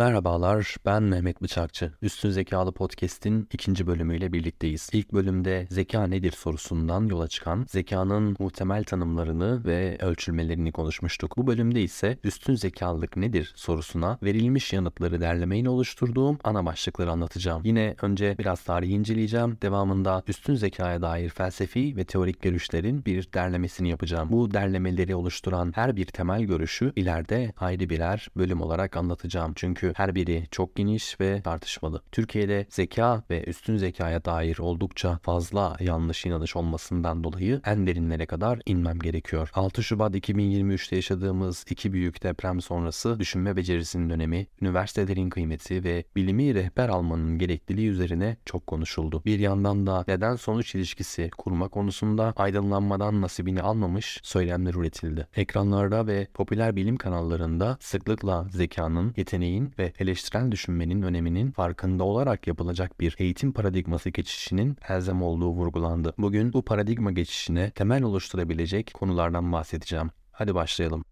Merhabalar, 0.00 0.76
ben 0.86 1.02
Mehmet 1.02 1.42
Bıçakçı. 1.42 1.92
Üstün 2.02 2.30
Zekalı 2.30 2.72
Podcast'in 2.72 3.48
ikinci 3.52 3.86
bölümüyle 3.86 4.32
birlikteyiz. 4.32 4.90
İlk 4.92 5.12
bölümde 5.12 5.66
zeka 5.70 6.06
nedir 6.06 6.32
sorusundan 6.32 7.06
yola 7.06 7.28
çıkan 7.28 7.66
zekanın 7.68 8.36
muhtemel 8.38 8.84
tanımlarını 8.84 9.64
ve 9.64 9.98
ölçülmelerini 10.00 10.72
konuşmuştuk. 10.72 11.36
Bu 11.36 11.46
bölümde 11.46 11.82
ise 11.82 12.18
üstün 12.24 12.54
zekalılık 12.54 13.16
nedir 13.16 13.52
sorusuna 13.56 14.18
verilmiş 14.22 14.72
yanıtları 14.72 15.20
derlemeyle 15.20 15.68
oluşturduğum 15.68 16.38
ana 16.44 16.66
başlıkları 16.66 17.10
anlatacağım. 17.10 17.62
Yine 17.64 17.94
önce 18.02 18.36
biraz 18.38 18.62
tarihi 18.62 18.92
inceleyeceğim. 18.92 19.58
Devamında 19.62 20.22
üstün 20.28 20.54
zekaya 20.54 21.02
dair 21.02 21.28
felsefi 21.28 21.96
ve 21.96 22.04
teorik 22.04 22.42
görüşlerin 22.42 23.04
bir 23.04 23.32
derlemesini 23.32 23.88
yapacağım. 23.88 24.28
Bu 24.32 24.54
derlemeleri 24.54 25.14
oluşturan 25.14 25.72
her 25.74 25.96
bir 25.96 26.06
temel 26.06 26.42
görüşü 26.42 26.92
ileride 26.96 27.52
ayrı 27.56 27.90
birer 27.90 28.28
bölüm 28.36 28.60
olarak 28.60 28.96
anlatacağım. 28.96 29.52
Çünkü 29.56 29.89
her 29.96 30.14
biri 30.14 30.44
çok 30.50 30.76
geniş 30.76 31.20
ve 31.20 31.42
tartışmalı. 31.42 32.02
Türkiye'de 32.12 32.66
zeka 32.70 33.22
ve 33.30 33.44
üstün 33.44 33.76
zekaya 33.76 34.24
dair 34.24 34.58
oldukça 34.58 35.18
fazla 35.22 35.76
yanlış 35.80 36.26
inanış 36.26 36.56
olmasından 36.56 37.24
dolayı 37.24 37.60
en 37.66 37.86
derinlere 37.86 38.26
kadar 38.26 38.60
inmem 38.66 38.98
gerekiyor. 38.98 39.50
6 39.54 39.82
Şubat 39.82 40.14
2023'te 40.14 40.96
yaşadığımız 40.96 41.64
iki 41.70 41.92
büyük 41.92 42.22
deprem 42.22 42.60
sonrası 42.60 43.20
düşünme 43.20 43.56
becerisinin 43.56 44.10
önemi, 44.10 44.46
üniversitelerin 44.60 45.30
kıymeti 45.30 45.84
ve 45.84 46.04
bilimi 46.16 46.54
rehber 46.54 46.88
almanın 46.88 47.38
gerekliliği 47.38 47.88
üzerine 47.88 48.36
çok 48.44 48.66
konuşuldu. 48.66 49.22
Bir 49.24 49.38
yandan 49.38 49.86
da 49.86 50.04
neden 50.08 50.36
sonuç 50.36 50.74
ilişkisi 50.74 51.30
kurma 51.38 51.68
konusunda 51.68 52.32
aydınlanmadan 52.36 53.20
nasibini 53.20 53.62
almamış 53.62 54.20
söylemler 54.22 54.74
üretildi. 54.74 55.26
Ekranlarda 55.36 56.06
ve 56.06 56.26
popüler 56.34 56.76
bilim 56.76 56.96
kanallarında 56.96 57.76
sıklıkla 57.80 58.46
zekanın, 58.50 59.14
yeteneğin 59.16 59.72
ve 59.80 59.92
eleştirel 59.98 60.50
düşünmenin 60.50 61.02
öneminin 61.02 61.50
farkında 61.50 62.04
olarak 62.04 62.46
yapılacak 62.46 63.00
bir 63.00 63.16
eğitim 63.18 63.52
paradigması 63.52 64.10
geçişinin 64.10 64.76
elzem 64.88 65.22
olduğu 65.22 65.50
vurgulandı. 65.50 66.14
Bugün 66.18 66.52
bu 66.52 66.64
paradigma 66.64 67.10
geçişine 67.10 67.70
temel 67.70 68.02
oluşturabilecek 68.02 68.90
konulardan 68.94 69.52
bahsedeceğim. 69.52 70.10
Hadi 70.32 70.54
başlayalım. 70.54 71.04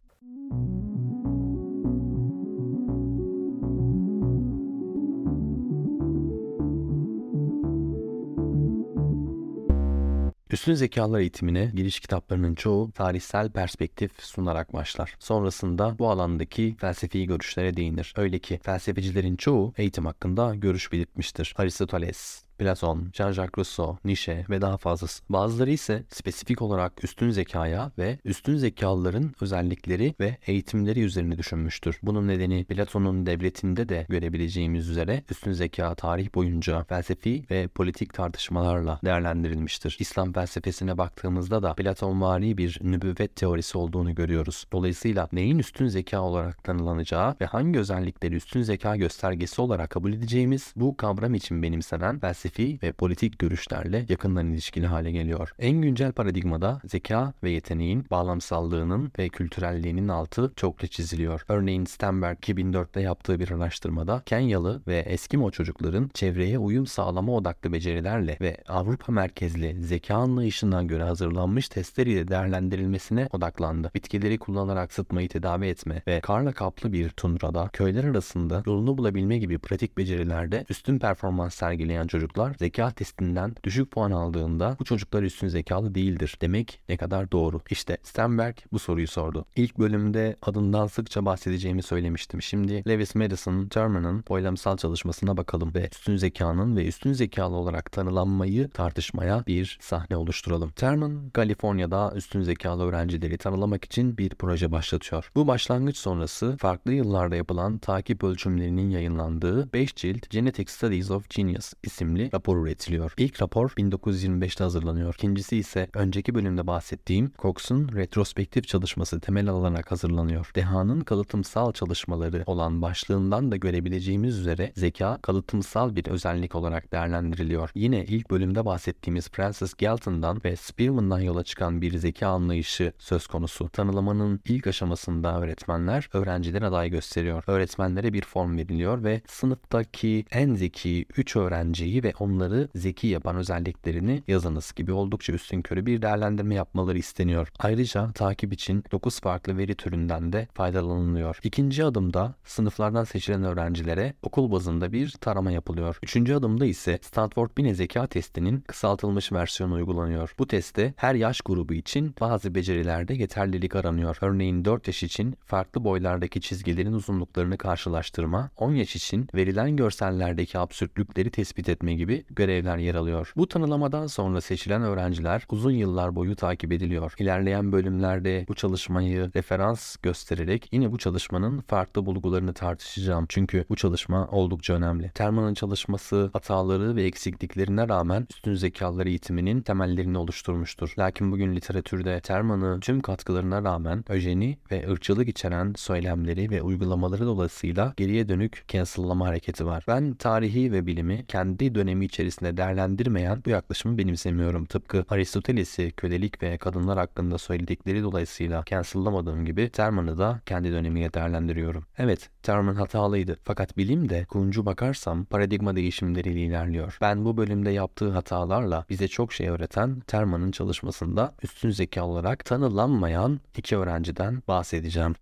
Üstün 10.58 10.74
zekalar 10.74 11.20
eğitimine 11.20 11.72
giriş 11.74 12.00
kitaplarının 12.00 12.54
çoğu 12.54 12.92
tarihsel 12.92 13.50
perspektif 13.50 14.22
sunarak 14.22 14.72
başlar. 14.72 15.14
Sonrasında 15.18 15.98
bu 15.98 16.10
alandaki 16.10 16.76
felsefi 16.80 17.26
görüşlere 17.26 17.76
değinir. 17.76 18.14
Öyle 18.16 18.38
ki 18.38 18.60
felsefecilerin 18.62 19.36
çoğu 19.36 19.74
eğitim 19.76 20.06
hakkında 20.06 20.54
görüş 20.54 20.92
belirtmiştir. 20.92 21.54
Aristoteles, 21.56 22.44
Platon, 22.58 23.10
Jean-Jacques 23.12 23.58
Rousseau, 23.58 23.96
Nietzsche 24.04 24.44
ve 24.50 24.60
daha 24.60 24.76
fazlası. 24.76 25.22
Bazıları 25.28 25.70
ise 25.70 26.04
spesifik 26.08 26.62
olarak 26.62 27.04
üstün 27.04 27.30
zekaya 27.30 27.90
ve 27.98 28.18
üstün 28.24 28.56
zekalıların 28.56 29.34
özellikleri 29.40 30.14
ve 30.20 30.36
eğitimleri 30.46 31.00
üzerine 31.00 31.38
düşünmüştür. 31.38 31.98
Bunun 32.02 32.28
nedeni 32.28 32.64
Platon'un 32.64 33.26
devletinde 33.26 33.88
de 33.88 34.06
görebileceğimiz 34.08 34.88
üzere 34.88 35.22
üstün 35.30 35.52
zeka 35.52 35.94
tarih 35.94 36.34
boyunca 36.34 36.84
felsefi 36.84 37.44
ve 37.50 37.68
politik 37.68 38.14
tartışmalarla 38.14 39.00
değerlendirilmiştir. 39.04 39.96
İslam 40.00 40.32
felsefesine 40.32 40.98
baktığımızda 40.98 41.62
da 41.62 41.74
Platonvari 41.74 42.58
bir 42.58 42.80
nübüvvet 42.82 43.36
teorisi 43.36 43.78
olduğunu 43.78 44.14
görüyoruz. 44.14 44.64
Dolayısıyla 44.72 45.28
neyin 45.32 45.58
üstün 45.58 45.88
zeka 45.88 46.20
olarak 46.20 46.64
tanımlanacağı 46.64 47.36
ve 47.40 47.44
hangi 47.44 47.78
özellikleri 47.78 48.34
üstün 48.34 48.62
zeka 48.62 48.96
göstergesi 48.96 49.62
olarak 49.62 49.90
kabul 49.90 50.12
edeceğimiz 50.12 50.72
bu 50.76 50.96
kavram 50.96 51.34
için 51.34 51.62
benimsenen 51.62 52.18
felsefi 52.18 52.47
felsefi 52.48 52.78
ve 52.82 52.92
politik 52.92 53.38
görüşlerle 53.38 54.06
yakından 54.08 54.46
ilişkili 54.46 54.86
hale 54.86 55.10
geliyor. 55.10 55.52
En 55.58 55.82
güncel 55.82 56.12
paradigmada 56.12 56.80
zeka 56.84 57.32
ve 57.42 57.50
yeteneğin 57.50 58.06
bağlamsallığının 58.10 59.12
ve 59.18 59.28
kültürelliğinin 59.28 60.08
altı 60.08 60.52
çokça 60.56 60.86
çiziliyor. 60.86 61.44
Örneğin 61.48 61.84
Stenberg 61.84 62.38
2004'te 62.38 63.00
yaptığı 63.00 63.40
bir 63.40 63.50
araştırmada 63.50 64.22
Kenyalı 64.26 64.82
ve 64.86 64.98
Eskimo 64.98 65.50
çocukların 65.50 66.10
çevreye 66.14 66.58
uyum 66.58 66.86
sağlama 66.86 67.32
odaklı 67.32 67.72
becerilerle 67.72 68.38
ve 68.40 68.56
Avrupa 68.68 69.12
merkezli 69.12 69.82
zeka 69.82 70.14
anlayışına 70.14 70.82
göre 70.82 71.02
hazırlanmış 71.02 71.68
testler 71.68 72.06
ile 72.06 72.28
değerlendirilmesine 72.28 73.28
odaklandı. 73.32 73.90
Bitkileri 73.94 74.38
kullanarak 74.38 74.92
sıtmayı 74.92 75.28
tedavi 75.28 75.66
etme 75.66 76.02
ve 76.06 76.20
karla 76.20 76.52
kaplı 76.52 76.92
bir 76.92 77.08
tundrada 77.10 77.68
köyler 77.72 78.04
arasında 78.04 78.62
yolunu 78.66 78.98
bulabilme 78.98 79.38
gibi 79.38 79.58
pratik 79.58 79.98
becerilerde 79.98 80.64
üstün 80.68 80.98
performans 80.98 81.54
sergileyen 81.54 82.06
çocuklar 82.06 82.37
çocuklar 82.38 82.54
zeka 82.58 82.90
testinden 82.90 83.54
düşük 83.64 83.90
puan 83.90 84.10
aldığında 84.10 84.76
bu 84.80 84.84
çocuklar 84.84 85.22
üstün 85.22 85.48
zekalı 85.48 85.94
değildir 85.94 86.38
demek 86.40 86.80
ne 86.88 86.96
kadar 86.96 87.32
doğru? 87.32 87.60
İşte 87.70 87.98
Stenberg 88.02 88.56
bu 88.72 88.78
soruyu 88.78 89.08
sordu. 89.08 89.44
İlk 89.56 89.78
bölümde 89.78 90.36
adından 90.42 90.86
sıkça 90.86 91.24
bahsedeceğimi 91.24 91.82
söylemiştim. 91.82 92.42
Şimdi 92.42 92.82
Lewis 92.88 93.14
Madison 93.14 93.68
Terman'ın 93.68 94.24
boylamsal 94.28 94.76
çalışmasına 94.76 95.36
bakalım 95.36 95.74
ve 95.74 95.88
üstün 95.92 96.16
zekanın 96.16 96.76
ve 96.76 96.86
üstün 96.86 97.12
zekalı 97.12 97.56
olarak 97.56 97.92
tanılanmayı 97.92 98.68
tartışmaya 98.68 99.44
bir 99.46 99.78
sahne 99.80 100.16
oluşturalım. 100.16 100.70
Terman, 100.70 101.30
Kaliforniya'da 101.30 102.12
üstün 102.14 102.42
zekalı 102.42 102.84
öğrencileri 102.84 103.38
tanılamak 103.38 103.84
için 103.84 104.18
bir 104.18 104.30
proje 104.30 104.72
başlatıyor. 104.72 105.30
Bu 105.34 105.46
başlangıç 105.46 105.96
sonrası 105.96 106.56
farklı 106.56 106.92
yıllarda 106.92 107.36
yapılan 107.36 107.78
takip 107.78 108.24
ölçümlerinin 108.24 108.90
yayınlandığı 108.90 109.72
5 109.72 109.94
cilt 109.94 110.30
Genetic 110.30 110.72
Studies 110.72 111.10
of 111.10 111.30
Genius 111.30 111.72
isimli 111.82 112.27
rapor 112.34 112.56
üretiliyor. 112.66 113.12
İlk 113.16 113.42
rapor 113.42 113.70
1925'te 113.70 114.64
hazırlanıyor. 114.64 115.14
İkincisi 115.14 115.56
ise 115.56 115.88
önceki 115.94 116.34
bölümde 116.34 116.66
bahsettiğim 116.66 117.32
Cox'un 117.38 117.88
retrospektif 117.94 118.68
çalışması 118.68 119.20
temel 119.20 119.48
alarak 119.48 119.90
hazırlanıyor. 119.90 120.50
Deha'nın 120.54 121.00
kalıtımsal 121.00 121.72
çalışmaları 121.72 122.42
olan 122.46 122.82
başlığından 122.82 123.52
da 123.52 123.56
görebileceğimiz 123.56 124.38
üzere 124.38 124.72
zeka 124.76 125.18
kalıtımsal 125.22 125.96
bir 125.96 126.06
özellik 126.06 126.54
olarak 126.54 126.92
değerlendiriliyor. 126.92 127.70
Yine 127.74 128.04
ilk 128.04 128.30
bölümde 128.30 128.64
bahsettiğimiz 128.64 129.28
Francis 129.30 129.74
Galton'dan 129.74 130.40
ve 130.44 130.56
Spearman'dan 130.56 131.20
yola 131.20 131.44
çıkan 131.44 131.82
bir 131.82 131.98
zeka 131.98 132.28
anlayışı 132.28 132.92
söz 132.98 133.26
konusu. 133.26 133.68
Tanılamanın 133.68 134.40
ilk 134.48 134.66
aşamasında 134.66 135.40
öğretmenler 135.40 136.08
öğrenciler 136.12 136.62
aday 136.62 136.90
gösteriyor. 136.90 137.44
Öğretmenlere 137.46 138.12
bir 138.12 138.22
form 138.22 138.56
veriliyor 138.56 139.04
ve 139.04 139.20
sınıftaki 139.26 140.24
en 140.30 140.54
zeki 140.54 141.06
3 141.16 141.36
öğrenciyi 141.36 142.02
ve 142.02 142.12
onları 142.20 142.68
zeki 142.74 143.06
yapan 143.06 143.36
özelliklerini 143.36 144.22
yazınız 144.28 144.72
gibi 144.76 144.92
oldukça 144.92 145.32
üstünkörü 145.32 145.86
bir 145.86 146.02
değerlendirme 146.02 146.54
yapmaları 146.54 146.98
isteniyor. 146.98 147.48
Ayrıca 147.58 148.12
takip 148.12 148.52
için 148.52 148.84
9 148.92 149.20
farklı 149.20 149.58
veri 149.58 149.74
türünden 149.74 150.32
de 150.32 150.48
faydalanılıyor. 150.54 151.38
İkinci 151.42 151.84
adımda 151.84 152.34
sınıflardan 152.44 153.04
seçilen 153.04 153.44
öğrencilere 153.44 154.14
okul 154.22 154.52
bazında 154.52 154.92
bir 154.92 155.10
tarama 155.10 155.50
yapılıyor. 155.50 155.98
Üçüncü 156.02 156.34
adımda 156.34 156.66
ise 156.66 156.98
Stanford 157.02 157.50
Bine 157.56 157.74
Zeka 157.74 158.06
Testi'nin 158.06 158.60
kısaltılmış 158.60 159.32
versiyonu 159.32 159.74
uygulanıyor. 159.74 160.34
Bu 160.38 160.46
testte 160.46 160.94
her 160.96 161.14
yaş 161.14 161.40
grubu 161.40 161.74
için 161.74 162.14
bazı 162.20 162.54
becerilerde 162.54 163.14
yeterlilik 163.14 163.76
aranıyor. 163.76 164.18
Örneğin 164.20 164.64
4 164.64 164.86
yaş 164.86 165.02
için 165.02 165.36
farklı 165.44 165.84
boylardaki 165.84 166.40
çizgilerin 166.40 166.92
uzunluklarını 166.92 167.58
karşılaştırma, 167.58 168.50
10 168.56 168.72
yaş 168.72 168.96
için 168.96 169.28
verilen 169.34 169.76
görsellerdeki 169.76 170.58
absürtlükleri 170.58 171.30
tespit 171.30 171.68
etme 171.68 171.94
gibi 171.98 172.24
görevler 172.30 172.78
yer 172.78 172.94
alıyor. 172.94 173.32
Bu 173.36 173.48
tanılamadan 173.48 174.06
sonra 174.06 174.40
seçilen 174.40 174.82
öğrenciler 174.82 175.46
uzun 175.50 175.70
yıllar 175.70 176.14
boyu 176.14 176.36
takip 176.36 176.72
ediliyor. 176.72 177.14
İlerleyen 177.18 177.72
bölümlerde 177.72 178.44
bu 178.48 178.54
çalışmayı 178.54 179.30
referans 179.34 179.96
göstererek 179.96 180.68
yine 180.72 180.92
bu 180.92 180.98
çalışmanın 180.98 181.60
farklı 181.60 182.06
bulgularını 182.06 182.52
tartışacağım. 182.52 183.26
Çünkü 183.28 183.64
bu 183.68 183.76
çalışma 183.76 184.28
oldukça 184.28 184.74
önemli. 184.74 185.10
Terman'ın 185.14 185.54
çalışması 185.54 186.30
hataları 186.32 186.96
ve 186.96 187.02
eksikliklerine 187.02 187.88
rağmen 187.88 188.26
üstün 188.30 188.54
zekalar 188.54 189.06
eğitiminin 189.06 189.60
temellerini 189.60 190.18
oluşturmuştur. 190.18 190.94
Lakin 190.98 191.32
bugün 191.32 191.56
literatürde 191.56 192.20
Terman'ın 192.20 192.80
tüm 192.80 193.00
katkılarına 193.00 193.62
rağmen 193.62 194.04
öjeni 194.08 194.58
ve 194.70 194.90
ırkçılık 194.90 195.28
içeren 195.28 195.72
söylemleri 195.76 196.50
ve 196.50 196.62
uygulamaları 196.62 197.26
dolayısıyla 197.26 197.94
geriye 197.96 198.28
dönük 198.28 198.64
cancel'lama 198.68 199.26
hareketi 199.26 199.66
var. 199.66 199.84
Ben 199.88 200.14
tarihi 200.14 200.72
ve 200.72 200.86
bilimi 200.86 201.24
kendi 201.28 201.74
dönemi 201.74 201.87
dönemi 201.88 202.04
içerisinde 202.04 202.56
değerlendirmeyen 202.56 203.42
bu 203.46 203.50
yaklaşımı 203.50 203.98
benimsemiyorum. 203.98 204.64
Tıpkı 204.64 205.04
Aristoteles'i 205.08 205.92
kölelik 205.96 206.42
ve 206.42 206.58
kadınlar 206.58 206.98
hakkında 206.98 207.38
söyledikleri 207.38 208.02
dolayısıyla 208.02 208.62
cancel'lamadığım 208.66 209.44
gibi 209.44 209.70
Terman'ı 209.70 210.18
da 210.18 210.40
kendi 210.46 210.72
dönemiyle 210.72 211.12
değerlendiriyorum. 211.12 211.84
Evet, 211.98 212.30
Terman 212.42 212.74
hatalıydı. 212.74 213.38
Fakat 213.44 213.76
bilim 213.76 214.08
de 214.08 214.24
kuncu 214.24 214.66
bakarsam 214.66 215.24
paradigma 215.24 215.76
değişimleriyle 215.76 216.40
ilerliyor. 216.40 216.98
Ben 217.00 217.24
bu 217.24 217.36
bölümde 217.36 217.70
yaptığı 217.70 218.10
hatalarla 218.10 218.84
bize 218.90 219.08
çok 219.08 219.32
şey 219.32 219.48
öğreten 219.48 220.00
Terman'ın 220.00 220.50
çalışmasında 220.50 221.34
üstün 221.42 221.70
zeka 221.70 222.04
olarak 222.04 222.44
tanılanmayan 222.44 223.40
iki 223.56 223.76
öğrenciden 223.76 224.42
bahsedeceğim. 224.48 225.14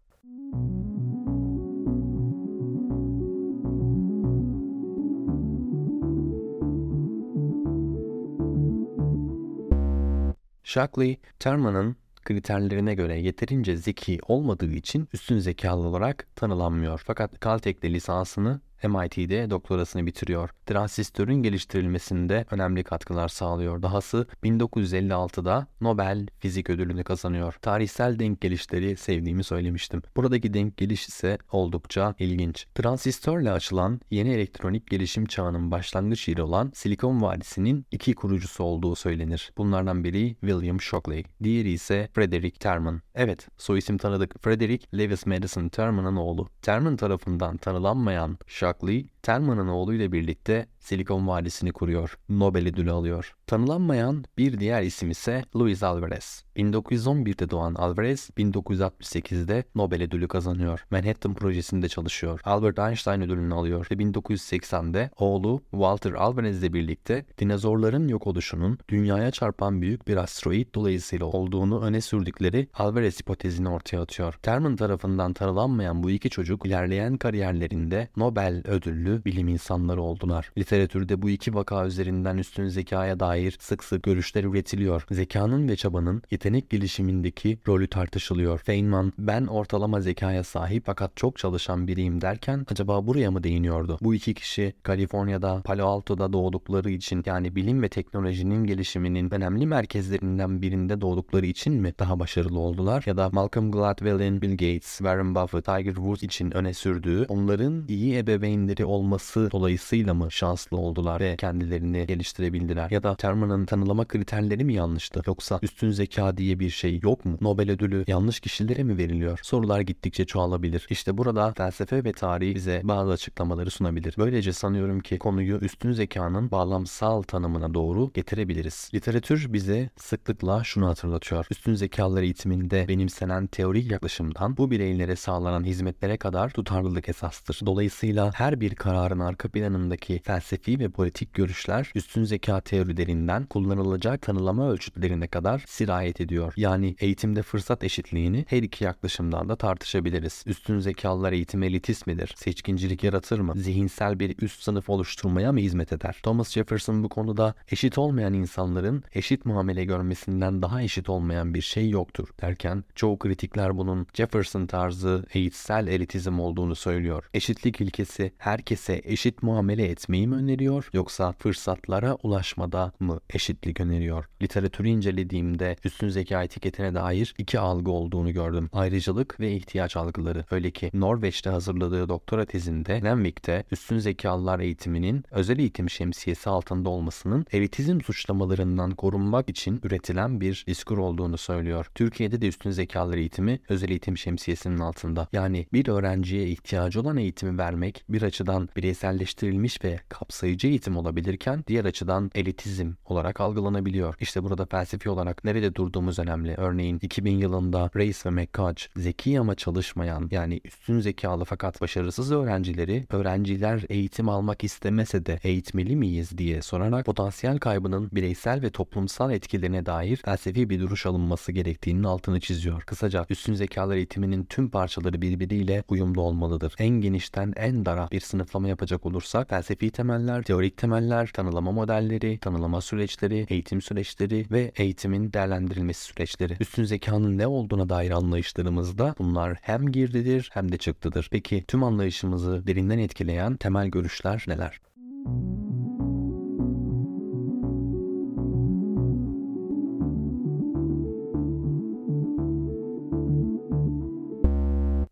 Shockley, 10.77 11.19
Terman'ın 11.39 11.97
kriterlerine 12.25 12.95
göre 12.95 13.21
yeterince 13.21 13.77
zeki 13.77 14.19
olmadığı 14.29 14.73
için 14.73 15.09
üstün 15.13 15.39
zekalı 15.39 15.87
olarak 15.87 16.27
tanılanmıyor. 16.35 17.03
Fakat 17.07 17.41
Caltech'te 17.43 17.93
lisansını 17.93 18.61
MIT'de 18.83 19.51
doktorasını 19.51 20.07
bitiriyor. 20.07 20.51
Transistörün 20.67 21.43
geliştirilmesinde 21.43 22.45
önemli 22.51 22.85
katkılar 22.85 23.29
sağlıyor. 23.29 23.83
Dahası 23.83 24.27
1956'da 24.45 25.67
Nobel 25.81 26.27
Fizik 26.39 26.71
Ödülünü 26.71 27.05
kazanıyor. 27.05 27.55
Tarihsel 27.63 28.19
denk 28.19 28.41
gelişleri 28.41 28.97
sevdiğimi 28.97 29.45
söylemiştim. 29.45 30.03
Buradaki 30.17 30.55
denk 30.55 30.77
geliş 30.77 31.09
ise 31.09 31.39
oldukça 31.53 32.15
ilginç. 32.19 32.67
Transistörle 32.75 33.51
açılan 33.51 34.01
yeni 34.11 34.31
elektronik 34.31 34.87
gelişim 34.91 35.27
çağının 35.27 35.71
başlangıç 35.71 36.29
yeri 36.29 36.43
olan 36.43 36.73
Silikon 36.75 37.23
Vadisi'nin 37.23 37.87
iki 37.91 38.15
kurucusu 38.15 38.65
olduğu 38.65 38.97
söylenir. 38.97 39.53
Bunlardan 39.57 40.05
biri 40.05 40.37
William 40.41 40.81
Shockley, 40.81 41.25
diğeri 41.43 41.71
ise 41.71 42.09
Frederick 42.13 42.59
Terman. 42.59 43.03
Evet, 43.15 43.49
soyisim 43.57 43.99
tanıdık. 43.99 44.43
Frederick 44.43 44.99
Lewis 44.99 45.27
Madison 45.27 45.69
Terman'ın 45.69 46.17
oğlu. 46.17 46.49
Terman 46.63 46.97
tarafından 46.97 47.57
tanılanmayan 47.57 48.39
Jacques 48.67 48.83
Lee, 48.83 49.07
Terman'ın 49.27 49.69
oğluyla 49.69 50.13
birlikte 50.13 50.67
Silikon 50.79 51.29
Vadisi'ni 51.29 51.73
kuruyor. 51.73 52.19
Nobel 52.29 52.69
ödülü 52.69 52.91
alıyor. 52.91 53.35
Tanılanmayan 53.47 54.25
bir 54.39 54.59
diğer 54.59 54.83
isim 54.83 55.11
ise 55.11 55.45
Luis 55.57 55.83
Alvarez. 55.83 56.45
1911'de 56.57 57.51
doğan 57.51 57.75
Alvarez 57.75 58.31
1968'de 58.39 59.65
Nobel 59.75 60.03
ödülü 60.03 60.29
kazanıyor. 60.29 60.87
Manhattan 60.91 61.35
projesinde 61.35 61.89
çalışıyor. 61.89 62.41
Albert 62.45 62.79
Einstein 62.79 63.21
ödülünü 63.21 63.55
alıyor 63.55 63.87
ve 63.91 63.95
1980'de 63.95 65.11
oğlu 65.17 65.63
Walter 65.71 66.13
Alvarez 66.13 66.63
ile 66.63 66.73
birlikte 66.73 67.25
dinozorların 67.39 68.09
yok 68.09 68.27
oluşunun 68.27 68.79
dünyaya 68.89 69.31
çarpan 69.31 69.83
büyük 69.83 70.09
bir 70.09 70.17
asteroid 70.17 70.75
dolayısıyla 70.75 71.27
olduğunu 71.27 71.81
öne 71.81 72.01
sürdükleri 72.01 72.69
Alvarez 72.75 73.21
hipotezini 73.21 73.69
ortaya 73.69 74.01
atıyor. 74.01 74.35
Terman 74.43 74.77
tarafından 74.77 75.33
tanılanmayan 75.33 76.03
bu 76.03 76.11
iki 76.11 76.31
çocuk 76.31 76.67
ilerleyen 76.67 77.17
kariyerlerinde 77.17 78.09
Nobel 78.17 78.63
ödüllü 78.67 79.16
bilim 79.25 79.49
insanları 79.49 80.03
oldular. 80.03 80.51
Literatürde 80.59 81.23
bu 81.23 81.31
iki 81.31 81.55
vaka 81.55 81.87
üzerinden 81.87 82.37
üstün 82.37 82.69
zekaya 82.69 83.21
dair 83.21 83.57
sık 83.61 83.85
sık 83.85 84.03
görüşler 84.03 84.45
üretiliyor. 84.45 85.07
Zekanın 85.11 85.69
ve 85.69 85.77
çabanın 85.77 86.23
yetenek 86.31 86.71
gelişimindeki 86.71 87.59
rolü 87.69 87.89
tartışılıyor. 87.89 88.59
Feynman, 88.59 89.13
ben 89.19 89.47
ortalama 89.47 90.01
zekaya 90.01 90.45
sahip 90.45 90.83
fakat 90.87 91.17
çok 91.17 91.39
çalışan 91.39 91.89
biriyim 91.89 92.21
derken 92.21 92.67
acaba 92.71 93.07
buraya 93.07 93.31
mı 93.31 93.43
değiniyordu? 93.43 93.99
Bu 94.01 94.15
iki 94.15 94.35
kişi 94.35 94.75
Kaliforniya'da, 94.83 95.63
Palo 95.65 95.87
Alto'da 95.87 96.33
doğdukları 96.33 96.91
için 96.91 97.23
yani 97.27 97.57
bilim 97.57 97.83
ve 97.83 97.89
teknolojinin 97.89 98.65
gelişiminin 98.65 99.35
önemli 99.35 99.67
merkezlerinden 99.67 100.63
birinde 100.63 101.01
doğdukları 101.01 101.47
için 101.47 101.73
mi 101.75 101.93
daha 101.99 102.21
başarılı 102.21 102.59
oldular? 102.59 103.03
Ya 103.07 103.17
da 103.17 103.31
Malcolm 103.33 103.73
Gladwell'in 103.73 104.43
Bill 104.43 104.51
Gates, 104.51 104.99
Warren 104.99 105.35
Buffett, 105.35 105.65
Tiger 105.65 105.95
Woods 105.95 106.23
için 106.23 106.51
öne 106.51 106.75
sürdüğü 106.75 107.25
onların 107.29 107.85
iyi 107.89 108.17
ebeveynleri 108.17 108.85
olması 109.07 109.49
dolayısıyla 109.53 110.15
mı 110.15 110.33
şanslı 110.33 110.77
oldular 110.77 111.21
ve 111.21 111.37
kendilerini 111.37 112.07
geliştirebildiler? 112.07 112.91
Ya 112.91 113.03
da 113.03 113.15
Terman'ın 113.15 113.67
tanılama 113.67 114.05
kriterleri 114.05 114.65
mi 114.65 114.75
yanlıştı? 114.75 115.23
Yoksa 115.27 115.59
üstün 115.63 115.91
zeka 115.91 116.37
diye 116.37 116.59
bir 116.59 116.71
şey 116.71 117.01
yok 117.03 117.25
mu? 117.25 117.39
Nobel 117.41 117.71
ödülü 117.71 118.05
yanlış 118.07 118.41
kişilere 118.41 118.83
mi 118.83 118.99
veriliyor? 118.99 119.41
Sorular 119.43 119.81
gittikçe 119.81 120.25
çoğalabilir. 120.25 120.87
İşte 120.91 121.19
burada 121.19 121.53
felsefe 121.53 122.05
ve 122.05 122.13
tarih 122.13 122.55
bize 122.55 122.81
bazı 122.85 123.11
açıklamaları 123.13 123.71
sunabilir. 123.71 124.15
Böylece 124.19 124.53
sanıyorum 124.53 125.01
ki 125.01 125.19
konuyu 125.19 125.59
üstün 125.59 125.93
zekanın 125.93 126.51
bağlamsal 126.51 127.23
tanımına 127.23 127.75
doğru 127.75 128.11
getirebiliriz. 128.15 128.91
Literatür 128.95 129.53
bize 129.53 129.91
sıklıkla 129.97 130.65
şunu 130.65 130.87
hatırlatıyor. 130.87 131.47
Üstün 131.51 131.75
zekalar 131.75 132.23
eğitiminde 132.23 132.89
benimsenen 132.89 133.47
teorik 133.47 133.91
yaklaşımdan 133.91 134.57
bu 134.57 134.71
bireylere 134.71 135.17
sağlanan 135.17 135.65
hizmetlere 135.65 136.17
kadar 136.17 136.51
tutarlılık 136.51 137.09
esastır. 137.09 137.61
Dolayısıyla 137.67 138.31
her 138.35 138.61
bir 138.61 138.75
kararın 138.87 139.19
arka 139.19 139.49
planındaki 139.49 140.21
felsefi 140.25 140.79
ve 140.79 140.89
politik 140.89 141.35
görüşler 141.35 141.93
üstün 141.95 142.25
zeka 142.25 142.61
teorilerinden 142.61 143.47
kullanılacak 143.47 144.23
tanılama 144.23 144.71
ölçütlerine 144.71 145.29
kadar 145.29 145.65
sirayet 145.67 146.21
ediyor. 146.21 146.53
Yani 146.57 146.97
eğitimde 147.01 147.43
fırsat 147.43 147.85
eşitliğini 147.85 148.45
her 148.49 148.63
iki 148.63 148.85
yaklaşımdan 148.85 149.49
da 149.49 149.57
tartışabiliriz. 149.57 150.45
Üstün 150.47 150.79
zekalılar 150.79 151.33
eğitim 151.33 151.63
elitist 151.63 152.07
midir? 152.07 152.35
Seçkincilik 152.37 153.05
yaratır 153.05 153.41
mı? 153.41 153.53
Zihinsel 153.57 154.21
bir 154.21 154.35
üst 154.43 154.63
sınıf 154.63 154.91
oluşturmaya 154.91 155.53
mı 155.53 155.61
hizmet 155.61 155.93
eder? 155.93 156.21
Thomas 156.23 156.51
Jefferson 156.51 157.05
bu 157.05 157.09
konuda 157.09 157.55
eşit 157.71 157.99
olmayan 157.99 158.35
insanların 158.35 159.05
eşit 159.15 159.47
muamele 159.47 159.85
görmesinden 159.85 160.63
daha 160.63 160.83
eşit 160.83 161.09
olmayan 161.09 161.55
bir 161.55 161.63
şey 161.63 161.91
yoktur 161.91 162.29
derken 162.41 162.85
çoğu 162.95 163.19
kritikler 163.19 163.79
bunun 163.79 164.07
Jefferson 164.15 164.67
tarzı 164.67 165.27
eğitsel 165.35 165.87
elitizm 165.87 166.41
olduğunu 166.41 166.75
söylüyor. 166.75 167.31
Eşitlik 167.35 167.81
ilkesi 167.81 168.33
herkese 168.77 169.03
eşit 169.05 169.43
muamele 169.43 169.89
etmeyi 169.89 170.27
mi 170.27 170.35
öneriyor 170.35 170.91
yoksa 170.93 171.33
fırsatlara 171.33 172.15
ulaşmada 172.23 172.93
mı 173.01 173.21
eşitlik 173.31 173.81
öneriyor? 173.81 174.25
Literatürü 174.43 174.89
incelediğimde 174.89 175.77
üstün 175.85 176.09
zeka 176.09 176.43
etiketine 176.43 176.95
dair 176.95 177.35
iki 177.39 177.59
algı 177.59 177.91
olduğunu 177.91 178.33
gördüm. 178.33 178.71
Ayrıcalık 178.73 179.41
ve 179.41 179.53
ihtiyaç 179.53 179.97
algıları. 179.97 180.45
Öyle 180.51 180.71
ki 180.71 180.91
Norveç'te 180.95 181.51
hazırladığı 181.51 182.09
doktora 182.09 182.45
tezinde 182.45 183.03
Lenvik'te 183.05 183.65
üstün 183.71 183.99
zekalılar 183.99 184.61
eğitiminin 184.61 185.25
özel 185.31 185.59
eğitim 185.59 185.91
şemsiyesi 185.91 186.51
altında 186.51 186.89
olmasının 186.89 187.47
elitizm 187.53 188.01
suçlamalarından 188.01 188.91
korunmak 188.91 189.49
için 189.49 189.81
üretilen 189.83 190.41
bir 190.41 190.65
diskur 190.69 190.99
olduğunu 190.99 191.39
söylüyor. 191.39 191.87
Türkiye'de 191.95 192.41
de 192.41 192.49
üstün 192.49 192.71
zekalar 192.71 193.17
eğitimi 193.17 193.61
özel 193.69 193.91
eğitim 193.91 194.17
şemsiyesinin 194.17 194.79
altında. 194.79 195.29
Yani 195.33 195.67
bir 195.73 195.89
öğrenciye 195.89 196.47
ihtiyacı 196.49 197.01
olan 197.01 197.17
eğitimi 197.17 197.59
vermek 197.59 198.05
bir 198.09 198.23
açıdan 198.27 198.66
bireyselleştirilmiş 198.77 199.85
ve 199.85 200.01
kapsayıcı 200.09 200.69
eğitim 200.69 200.97
olabilirken 200.97 201.65
diğer 201.67 201.85
açıdan 201.85 202.31
elitizm 202.35 202.93
olarak 203.05 203.41
algılanabiliyor. 203.41 204.15
İşte 204.21 204.43
burada 204.43 204.67
felsefi 204.67 205.11
olarak 205.11 205.45
nerede 205.45 205.75
durduğumuz 205.75 206.19
önemli. 206.19 206.55
Örneğin 206.57 206.99
2000 207.03 207.39
yılında 207.39 207.91
Reis 207.97 208.27
ve 208.27 208.31
McCudge 208.31 208.83
zeki 208.97 209.41
ama 209.41 209.55
çalışmayan 209.55 210.29
yani 210.31 210.61
üstün 210.65 211.01
zekalı 211.01 211.45
fakat 211.45 211.81
başarısız 211.81 212.33
öğrencileri 212.33 213.07
öğrenciler 213.11 213.85
eğitim 213.89 214.29
almak 214.29 214.65
istemese 214.65 215.27
de 215.27 215.41
eğitmeli 215.43 215.97
miyiz 215.97 216.39
diye 216.39 216.63
sorarak 216.63 217.07
potansiyel 217.07 217.59
kaybının 217.59 218.11
bireysel 218.13 218.63
ve 218.63 218.71
toplumsal 218.71 219.33
etkilerine 219.33 219.87
dair 219.87 220.17
felsefi 220.17 220.71
bir 220.71 220.81
duruş 220.81 221.07
alınması 221.07 221.53
gerektiğinin 221.53 222.03
altını 222.05 222.41
çiziyor. 222.41 222.83
Kısaca 222.83 223.27
üstün 223.31 223.55
zekalar 223.55 223.97
eğitiminin 223.97 224.45
tüm 224.45 224.71
parçaları 224.71 225.23
birbiriyle 225.23 225.85
uyumlu 225.89 226.21
olmalıdır. 226.23 226.75
En 226.79 226.89
genişten 226.89 227.53
en 227.57 227.85
dara 227.85 228.09
bir 228.13 228.21
sınıflama 228.57 228.69
yapacak 228.69 229.07
olursak 229.07 229.49
felsefi 229.49 229.91
temeller, 229.91 230.43
teorik 230.43 230.77
temeller, 230.77 231.31
tanılama 231.33 231.73
modelleri, 231.73 232.39
tanılama 232.39 232.81
süreçleri, 232.81 233.47
eğitim 233.49 233.83
süreçleri 233.83 234.47
ve 234.51 234.73
eğitimin 234.77 235.33
değerlendirilmesi 235.33 236.05
süreçleri. 236.05 236.57
Üstün 236.61 236.85
zekanın 236.85 237.39
ne 237.39 237.47
olduğuna 237.47 237.89
dair 237.89 238.11
anlayışlarımızda 238.11 239.15
bunlar 239.19 239.59
hem 239.63 239.93
girdidir 239.93 240.51
hem 240.53 240.73
de 240.73 240.77
çıktıdır. 240.77 241.29
Peki 241.31 241.65
tüm 241.69 241.85
anlayışımızı 241.85 242.67
derinden 242.67 242.99
etkileyen 242.99 243.57
temel 243.57 243.89
görüşler 243.89 244.45
neler? 244.47 244.81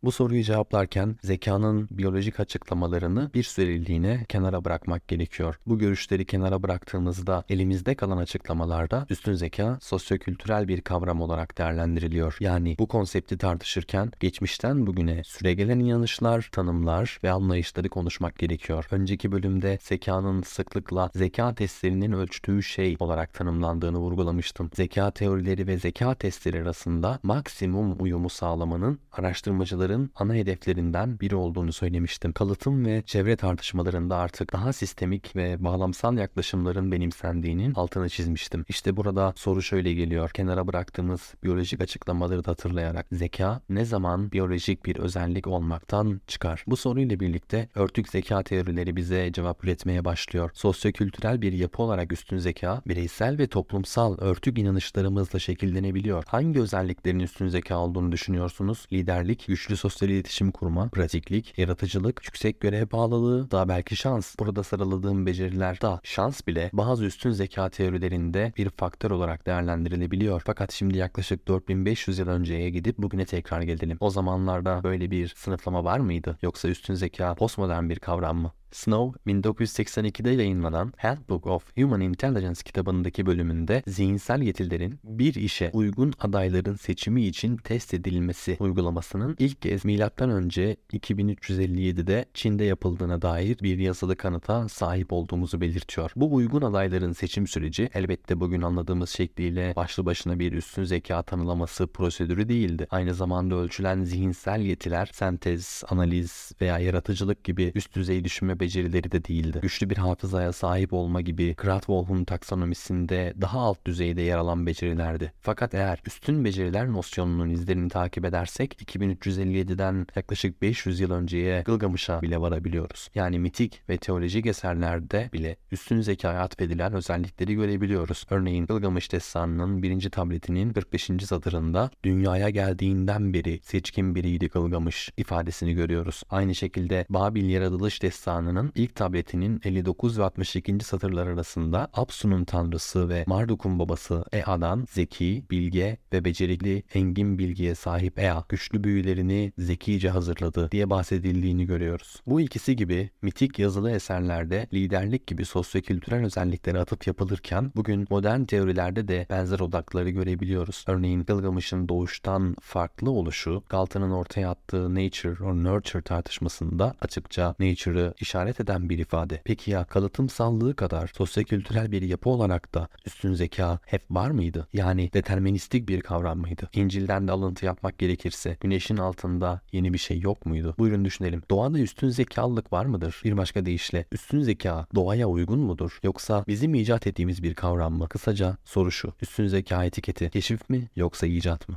Bu 0.05 0.13
soruyu 0.13 0.43
cevaplarken 0.43 1.17
zekanın 1.23 1.89
biyolojik 1.91 2.41
açıklamalarını 2.41 3.31
bir 3.35 3.43
süreliğine 3.43 4.25
kenara 4.29 4.65
bırakmak 4.65 5.09
gerekiyor. 5.09 5.59
Bu 5.67 5.79
görüşleri 5.79 6.25
kenara 6.25 6.63
bıraktığımızda 6.63 7.45
elimizde 7.49 7.95
kalan 7.95 8.17
açıklamalarda 8.17 9.07
üstün 9.11 9.33
zeka 9.33 9.79
sosyokültürel 9.81 10.69
bir 10.69 10.81
kavram 10.81 11.21
olarak 11.21 11.59
değerlendiriliyor. 11.59 12.37
Yani 12.41 12.77
bu 12.79 12.89
konsepti 12.89 13.39
tartışırken 13.39 14.13
geçmişten 14.21 14.87
bugüne 14.87 15.25
süregelen 15.25 15.79
inanışlar, 15.79 16.49
tanımlar 16.53 17.19
ve 17.25 17.31
anlayışları 17.31 17.89
konuşmak 17.89 18.39
gerekiyor. 18.39 18.87
Önceki 18.91 19.33
bölümde 19.33 19.79
zekanın 19.83 20.43
sıklıkla 20.43 21.11
zeka 21.15 21.55
testlerinin 21.55 22.13
ölçtüğü 22.13 22.63
şey 22.63 22.97
olarak 23.01 23.35
tanımlandığını 23.35 23.99
vurgulamıştım. 23.99 24.71
Zeka 24.75 25.11
teorileri 25.11 25.67
ve 25.67 25.79
zeka 25.79 26.15
testleri 26.15 26.63
arasında 26.63 27.19
maksimum 27.23 27.97
uyumu 28.03 28.31
sağlamanın 28.31 28.99
araştırmacıların 29.13 29.94
tartışmaların 29.95 30.11
ana 30.15 30.35
hedeflerinden 30.35 31.21
biri 31.21 31.37
olduğunu 31.37 31.73
söylemiştim. 31.73 32.33
Kalıtım 32.33 32.87
ve 32.87 33.03
çevre 33.07 33.37
tartışmalarında 33.37 34.17
artık 34.17 34.53
daha 34.53 34.73
sistemik 34.73 35.37
ve 35.37 35.57
bağlamsal 35.65 36.17
yaklaşımların 36.19 36.93
benimsendiğinin 36.93 37.75
altını 37.75 38.09
çizmiştim. 38.09 38.65
İşte 38.69 38.97
burada 38.97 39.33
soru 39.37 39.63
şöyle 39.63 39.95
geliyor. 39.95 40.31
Kenara 40.31 40.67
bıraktığımız 40.67 41.35
biyolojik 41.43 41.81
açıklamaları 41.81 42.45
da 42.45 42.51
hatırlayarak 42.51 43.07
zeka 43.13 43.61
ne 43.69 43.85
zaman 43.85 44.33
biyolojik 44.33 44.87
bir 44.87 44.97
özellik 44.97 45.47
olmaktan 45.47 46.21
çıkar? 46.27 46.65
Bu 46.67 46.77
soruyla 46.77 47.21
birlikte 47.21 47.69
örtük 47.75 48.09
zeka 48.09 48.43
teorileri 48.43 48.97
bize 48.97 49.33
cevap 49.33 49.65
üretmeye 49.65 50.05
başlıyor. 50.05 50.51
Sosyokültürel 50.55 51.43
bir 51.43 51.53
yapı 51.53 51.83
olarak 51.83 52.13
üstün 52.13 52.39
zeka, 52.39 52.83
bireysel 52.87 53.39
ve 53.39 53.47
toplumsal 53.47 54.19
örtük 54.19 54.59
inanışlarımızla 54.59 55.39
şekillenebiliyor. 55.39 56.25
Hangi 56.27 56.61
özelliklerin 56.61 57.21
üstün 57.21 57.49
zeka 57.49 57.79
olduğunu 57.79 58.13
düşünüyorsunuz? 58.13 58.87
Liderlik, 58.93 59.47
güçlü 59.47 59.77
sosyal 59.85 60.11
iletişim 60.11 60.51
kurma, 60.51 60.89
pratiklik, 60.89 61.59
yaratıcılık, 61.59 62.25
yüksek 62.25 62.61
görev 62.61 62.91
bağlılığı, 62.93 63.51
daha 63.51 63.69
belki 63.69 63.97
şans. 63.97 64.35
Burada 64.39 64.63
sıraladığım 64.63 65.27
beceriler 65.27 65.81
da 65.81 66.01
şans 66.03 66.47
bile 66.47 66.71
bazı 66.73 67.05
üstün 67.05 67.31
zeka 67.31 67.71
teorilerinde 67.71 68.53
bir 68.57 68.71
faktör 68.71 69.11
olarak 69.11 69.47
değerlendirilebiliyor. 69.47 70.43
Fakat 70.47 70.73
şimdi 70.73 70.99
yaklaşık 70.99 71.49
4500 71.49 72.19
yıl 72.19 72.29
önceye 72.29 72.71
gidip 72.71 72.99
bugüne 72.99 73.25
tekrar 73.25 73.63
gelelim. 73.63 73.97
O 74.01 74.11
zamanlarda 74.11 74.81
böyle 74.85 75.11
bir 75.11 75.29
sınıflama 75.37 75.85
var 75.85 75.99
mıydı? 75.99 76.39
Yoksa 76.43 76.69
üstün 76.69 76.95
zeka 76.95 77.35
postmodern 77.35 77.89
bir 77.89 77.99
kavram 77.99 78.37
mı? 78.37 78.53
Snow 78.75 79.21
1982'de 79.27 80.31
yayınlanan 80.31 80.93
Handbook 80.97 81.47
of 81.47 81.77
Human 81.77 82.01
Intelligence 82.01 82.61
kitabındaki 82.65 83.27
bölümünde 83.27 83.83
zihinsel 83.87 84.43
yetilerin 84.43 84.99
bir 85.05 85.35
işe 85.35 85.71
uygun 85.73 86.13
adayların 86.21 86.75
seçimi 86.75 87.27
için 87.27 87.57
test 87.57 87.95
edilmesi 87.95 88.57
uygulamasının 88.61 89.37
ilk 89.39 89.63
kez 89.63 89.85
M.Ö. 89.85 89.95
2357'de 89.95 92.25
Çin'de 92.35 92.65
yapıldığına 92.65 93.23
dair 93.23 93.59
bir 93.59 93.79
yazılı 93.79 94.17
kanıta 94.17 94.69
sahip 94.69 95.13
olduğumuzu 95.13 95.61
belirtiyor. 95.61 96.13
Bu 96.17 96.35
uygun 96.35 96.63
adayların 96.63 97.13
seçim 97.13 97.47
süreci 97.47 97.91
elbette 97.95 98.41
bugün 98.41 98.63
anladığımız 98.63 99.11
şekliyle 99.11 99.73
başlı 99.77 100.07
başına 100.07 100.39
bir 100.39 100.53
üstün 100.53 100.85
zeka 100.85 101.23
tanılaması 101.23 101.87
prosedürü 101.87 102.49
değildi. 102.49 102.87
Aynı 102.91 103.15
zamanda 103.15 103.55
ölçülen 103.55 104.05
zihinsel 104.05 104.61
yetiler 104.61 105.11
sentez, 105.13 105.83
analiz 105.89 106.53
veya 106.61 106.79
yaratıcılık 106.79 107.45
gibi 107.45 107.73
üst 107.75 107.97
düzey 107.97 108.25
düşünme 108.25 108.64
becerileri 108.65 109.13
de 109.13 109.25
değildi. 109.25 109.59
Güçlü 109.63 109.91
bir 109.91 109.97
hafızaya 109.97 110.53
sahip 110.53 110.93
olma 110.93 111.21
gibi 111.21 111.55
Krathwohl'un 111.55 112.25
taksonomisinde 112.25 113.35
daha 113.41 113.59
alt 113.59 113.87
düzeyde 113.87 114.23
yer 114.23 114.39
alan 114.39 114.67
becerilerdi. 114.67 115.33
Fakat 115.41 115.75
eğer 115.75 116.03
üstün 116.07 116.45
beceriler 116.45 116.93
nosyonunun 116.93 117.51
izlerini 117.51 117.89
takip 117.89 118.25
edersek 118.25 118.83
2357'den 118.83 120.07
yaklaşık 120.17 120.63
500 120.63 121.01
yıl 121.01 121.11
önceye 121.11 121.63
Gılgamış'a 121.63 122.23
bile 122.23 122.41
varabiliyoruz. 122.41 123.09
Yani 123.15 123.39
mitik 123.39 123.83
ve 123.89 123.97
teolojik 123.97 124.47
eserlerde 124.47 125.31
bile 125.33 125.57
üstün 125.73 126.01
zekaya 126.01 126.41
atfedilen 126.41 126.93
özellikleri 126.93 127.55
görebiliyoruz. 127.55 128.27
Örneğin 128.31 128.67
Gılgamış 128.67 129.13
destanının 129.13 129.83
birinci 129.83 130.11
tabletinin 130.11 130.73
45. 130.73 131.11
satırında 131.25 131.91
dünyaya 132.05 132.51
geldiğinden 132.51 133.35
beri 133.35 133.61
seçkin 133.63 134.15
biriydi 134.15 134.49
Gılgamış 134.49 135.11
ifadesini 135.17 135.75
görüyoruz. 135.75 136.23
Aynı 136.31 136.55
şekilde 136.55 137.07
Babil 137.09 137.49
yaratılış 137.49 138.03
destanının 138.03 138.54
Kur'an'ın 138.55 138.73
ilk 138.75 138.95
tabletinin 138.95 139.61
59 139.65 140.19
ve 140.19 140.25
62. 140.25 140.79
satırlar 140.81 141.27
arasında 141.27 141.89
Apsu'nun 141.93 142.45
tanrısı 142.45 143.09
ve 143.09 143.25
Marduk'un 143.27 143.79
babası 143.79 144.25
Ea'dan 144.33 144.87
zeki, 144.91 145.45
bilge 145.51 145.97
ve 146.13 146.25
becerikli 146.25 146.83
engin 146.95 147.39
bilgiye 147.39 147.75
sahip 147.75 148.19
Ea 148.19 148.45
güçlü 148.49 148.85
büyülerini 148.85 149.53
zekice 149.59 150.11
hazırladı 150.11 150.71
diye 150.71 150.91
bahsedildiğini 150.91 151.67
görüyoruz. 151.67 152.23
Bu 152.27 152.41
ikisi 152.41 152.77
gibi 152.77 153.11
mitik 153.23 153.59
yazılı 153.59 153.91
eserlerde 153.91 154.67
liderlik 154.73 155.27
gibi 155.27 155.45
sosyokültürel 155.45 156.25
özelliklere 156.25 156.79
atıp 156.79 157.07
yapılırken 157.07 157.73
bugün 157.77 158.07
modern 158.11 158.45
teorilerde 158.45 159.09
de 159.09 159.27
benzer 159.31 159.61
odakları 159.61 160.11
görebiliyoruz. 160.11 160.85
Örneğin 160.89 161.25
Gılgamış'ın 161.25 161.89
doğuştan 161.89 162.57
farklı 162.61 163.11
oluşu 163.11 163.63
Galton'ın 163.69 164.11
ortaya 164.11 164.51
attığı 164.51 164.95
nature 164.95 165.45
or 165.45 165.55
nurture 165.55 166.03
tartışmasında 166.03 166.95
açıkça 167.01 167.55
nature'ı 167.61 168.15
işaret 168.21 168.34
işaret 168.35 168.61
eden 168.61 168.89
bir 168.89 168.99
ifade. 168.99 169.41
Peki 169.45 169.71
ya 169.71 169.85
kalıtımsallığı 169.85 170.77
kadar 170.77 171.11
sosyokültürel 171.17 171.93
bir 171.93 172.03
yapı 172.03 172.31
olarak 172.31 172.75
da 172.75 172.89
üstün 173.07 173.35
zeka 173.35 173.79
hep 173.87 174.03
var 174.11 174.31
mıydı? 174.31 174.69
Yani 174.73 175.11
deterministik 175.13 175.89
bir 175.89 176.01
kavram 176.01 176.39
mıydı? 176.39 176.69
İncil'den 176.73 177.29
de 177.29 177.33
alıntı 177.33 177.67
yapmak 177.67 177.99
gerekirse 177.99 178.57
güneşin 178.61 178.97
altında 178.97 179.61
yeni 179.73 179.93
bir 179.93 179.99
şey 179.99 180.21
yok 180.21 180.47
muydu? 180.47 180.75
Buyurun 180.79 181.05
düşünelim. 181.05 181.43
Doğada 181.51 181.79
üstün 181.79 182.09
zekalılık 182.09 182.73
var 182.73 182.85
mıdır? 182.85 183.21
Bir 183.25 183.37
başka 183.37 183.67
deyişle 183.67 184.05
üstün 184.13 184.41
zeka 184.43 184.87
doğaya 184.95 185.27
uygun 185.27 185.59
mudur? 185.59 185.99
Yoksa 186.03 186.45
bizim 186.49 186.75
icat 186.75 187.07
ettiğimiz 187.07 187.43
bir 187.43 187.55
kavram 187.55 187.93
mı? 187.95 188.09
Kısaca 188.09 188.57
soru 188.65 188.93
şu. 188.93 189.13
Üstün 189.23 189.47
zeka 189.47 189.85
etiketi 189.85 190.31
keşif 190.31 190.71
mi 190.71 190.89
yoksa 190.97 191.27
icat 191.27 191.69
mı? 191.69 191.77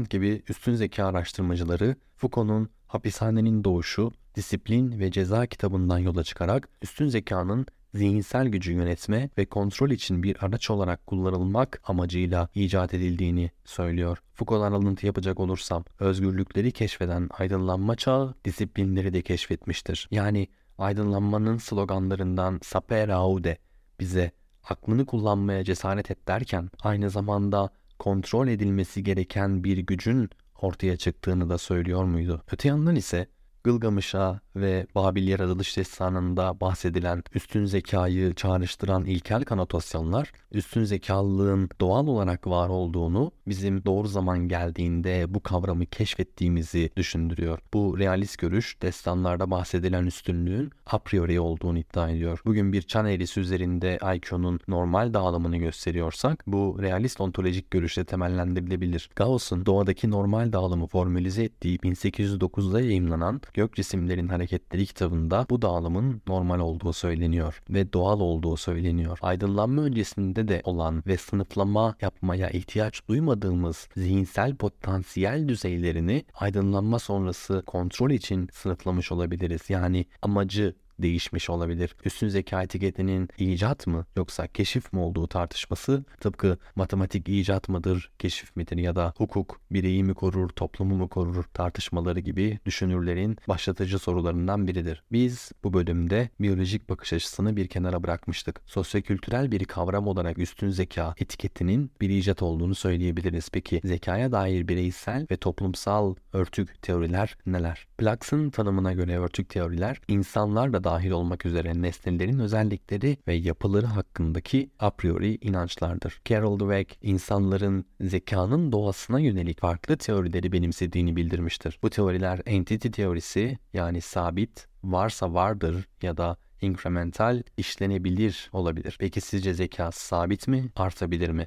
Borland 0.00 0.10
gibi 0.10 0.42
üstün 0.48 0.74
zeka 0.74 1.06
araştırmacıları 1.06 1.96
Foucault'un 2.16 2.68
Hapishanenin 2.86 3.64
Doğuşu, 3.64 4.12
Disiplin 4.34 4.98
ve 4.98 5.10
Ceza 5.10 5.46
kitabından 5.46 5.98
yola 5.98 6.24
çıkarak 6.24 6.68
üstün 6.82 7.08
zekanın 7.08 7.66
zihinsel 7.94 8.48
gücü 8.48 8.72
yönetme 8.72 9.30
ve 9.38 9.46
kontrol 9.46 9.90
için 9.90 10.22
bir 10.22 10.44
araç 10.44 10.70
olarak 10.70 11.06
kullanılmak 11.06 11.80
amacıyla 11.84 12.48
icat 12.54 12.94
edildiğini 12.94 13.50
söylüyor. 13.64 14.18
Foucault'dan 14.34 14.72
alıntı 14.72 15.06
yapacak 15.06 15.40
olursam, 15.40 15.84
özgürlükleri 15.98 16.72
keşfeden 16.72 17.28
aydınlanma 17.38 17.96
çağı 17.96 18.34
disiplinleri 18.44 19.12
de 19.12 19.22
keşfetmiştir. 19.22 20.08
Yani 20.10 20.48
aydınlanmanın 20.78 21.58
sloganlarından 21.58 22.60
sapere 22.62 23.14
aude 23.14 23.58
bize 24.00 24.32
aklını 24.68 25.06
kullanmaya 25.06 25.64
cesaret 25.64 26.10
et 26.10 26.28
derken 26.28 26.70
aynı 26.82 27.10
zamanda 27.10 27.70
kontrol 28.00 28.48
edilmesi 28.48 29.02
gereken 29.02 29.64
bir 29.64 29.78
gücün 29.78 30.30
ortaya 30.60 30.96
çıktığını 30.96 31.50
da 31.50 31.58
söylüyor 31.58 32.04
muydu? 32.04 32.42
Öte 32.52 32.68
yandan 32.68 32.96
ise 32.96 33.26
Gılgamış'a 33.64 34.40
ve 34.56 34.86
Babil 34.94 35.28
yaratılış 35.28 35.76
destanında 35.76 36.60
bahsedilen 36.60 37.22
üstün 37.34 37.64
zekayı 37.64 38.34
çağrıştıran 38.34 39.04
ilkel 39.04 39.44
kanotasyonlar 39.44 40.32
üstün 40.52 40.84
zekalılığın 40.84 41.70
doğal 41.80 42.06
olarak 42.06 42.46
var 42.46 42.68
olduğunu 42.68 43.32
bizim 43.46 43.84
doğru 43.84 44.08
zaman 44.08 44.48
geldiğinde 44.48 45.34
bu 45.34 45.42
kavramı 45.42 45.86
keşfettiğimizi 45.86 46.90
düşündürüyor. 46.96 47.58
Bu 47.74 47.98
realist 47.98 48.38
görüş 48.38 48.82
destanlarda 48.82 49.50
bahsedilen 49.50 50.06
üstünlüğün 50.06 50.70
a 50.86 50.98
priori 50.98 51.40
olduğunu 51.40 51.78
iddia 51.78 52.10
ediyor. 52.10 52.40
Bugün 52.44 52.72
bir 52.72 52.82
çan 52.82 53.06
eğrisi 53.06 53.40
üzerinde 53.40 53.98
IQ'nun 54.16 54.60
normal 54.68 55.14
dağılımını 55.14 55.56
gösteriyorsak 55.56 56.44
bu 56.46 56.78
realist 56.80 57.20
ontolojik 57.20 57.70
görüşle 57.70 58.04
temellendirilebilir. 58.04 59.10
Gauss'un 59.16 59.66
doğadaki 59.66 60.10
normal 60.10 60.52
dağılımı 60.52 60.86
formülize 60.86 61.44
ettiği 61.44 61.78
1809'da 61.78 62.80
yayımlanan 62.80 63.40
Gök 63.54 63.74
Cisimlerin 63.74 64.28
Hareketleri 64.28 64.86
kitabında 64.86 65.46
bu 65.50 65.62
dağılımın 65.62 66.22
normal 66.28 66.58
olduğu 66.58 66.92
söyleniyor 66.92 67.62
ve 67.70 67.92
doğal 67.92 68.20
olduğu 68.20 68.56
söyleniyor. 68.56 69.18
Aydınlanma 69.22 69.82
öncesinde 69.82 70.48
de 70.48 70.60
olan 70.64 71.02
ve 71.06 71.16
sınıflama 71.16 71.94
yapmaya 72.00 72.50
ihtiyaç 72.50 73.08
duymadığımız 73.08 73.88
zihinsel 73.96 74.56
potansiyel 74.56 75.48
düzeylerini 75.48 76.24
aydınlanma 76.34 76.98
sonrası 76.98 77.62
kontrol 77.66 78.10
için 78.10 78.48
sınıflamış 78.52 79.12
olabiliriz. 79.12 79.70
Yani 79.70 80.06
amacı 80.22 80.74
değişmiş 81.02 81.50
olabilir. 81.50 81.96
Üstün 82.04 82.28
zeka 82.28 82.62
etiketinin 82.62 83.28
icat 83.38 83.86
mı 83.86 84.06
yoksa 84.16 84.46
keşif 84.46 84.92
mi 84.92 85.00
olduğu 85.00 85.26
tartışması 85.26 86.04
tıpkı 86.20 86.58
matematik 86.76 87.28
icat 87.28 87.68
mıdır, 87.68 88.10
keşif 88.18 88.56
midir 88.56 88.76
ya 88.76 88.96
da 88.96 89.12
hukuk 89.16 89.60
bireyi 89.70 90.04
mi 90.04 90.14
korur, 90.14 90.48
toplumu 90.48 90.96
mu 90.96 91.08
korur 91.08 91.44
tartışmaları 91.54 92.20
gibi 92.20 92.58
düşünürlerin 92.66 93.36
başlatıcı 93.48 93.98
sorularından 93.98 94.66
biridir. 94.66 95.02
Biz 95.12 95.52
bu 95.64 95.72
bölümde 95.72 96.28
biyolojik 96.40 96.88
bakış 96.88 97.12
açısını 97.12 97.56
bir 97.56 97.66
kenara 97.66 98.02
bırakmıştık. 98.02 98.60
Sosyokültürel 98.66 99.52
bir 99.52 99.64
kavram 99.64 100.06
olarak 100.06 100.38
üstün 100.38 100.70
zeka 100.70 101.14
etiketinin 101.18 101.90
bir 102.00 102.10
icat 102.10 102.42
olduğunu 102.42 102.74
söyleyebiliriz. 102.74 103.48
Peki 103.52 103.80
zekaya 103.84 104.32
dair 104.32 104.68
bireysel 104.68 105.26
ve 105.30 105.36
toplumsal 105.36 106.14
örtük 106.32 106.82
teoriler 106.82 107.36
neler? 107.46 107.86
Plax'ın 107.98 108.50
tanımına 108.50 108.92
göre 108.92 109.18
örtük 109.18 109.48
teoriler 109.48 110.00
insanlar 110.08 110.72
da 110.72 110.84
dahil 110.90 111.10
olmak 111.10 111.46
üzere 111.46 111.82
nesnelerin 111.82 112.38
özellikleri 112.38 113.16
ve 113.28 113.34
yapıları 113.34 113.86
hakkındaki 113.86 114.70
a 114.78 114.90
priori 114.90 115.38
inançlardır. 115.40 116.20
Carol 116.24 116.58
Dweck, 116.60 116.98
insanların 117.02 117.84
zekanın 118.00 118.72
doğasına 118.72 119.20
yönelik 119.20 119.60
farklı 119.60 119.96
teorileri 119.96 120.52
benimsediğini 120.52 121.16
bildirmiştir. 121.16 121.78
Bu 121.82 121.90
teoriler 121.90 122.40
entity 122.46 122.88
teorisi 122.88 123.58
yani 123.72 124.00
sabit, 124.00 124.66
varsa 124.84 125.34
vardır 125.34 125.88
ya 126.02 126.16
da 126.16 126.36
incremental, 126.60 127.42
işlenebilir 127.56 128.50
olabilir. 128.52 128.96
Peki 129.00 129.20
sizce 129.20 129.54
zeka 129.54 129.92
sabit 129.92 130.48
mi, 130.48 130.64
artabilir 130.76 131.30
mi? 131.30 131.46